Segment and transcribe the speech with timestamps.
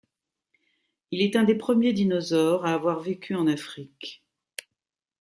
[1.11, 4.25] Il est un des premiers dinosaures à avoir vécu en Afrique.